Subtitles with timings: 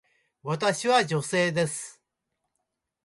[0.41, 2.01] 私は女性です。